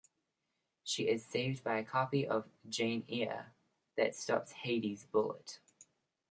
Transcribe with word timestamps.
She 0.83 1.07
is 1.07 1.23
saved 1.23 1.63
by 1.63 1.77
a 1.77 1.83
copy 1.85 2.25
of 2.27 2.49
"Jane 2.67 3.05
Eyre" 3.07 3.53
that 3.97 4.15
stops 4.15 4.51
Hades' 4.51 5.03
bullet. 5.03 5.59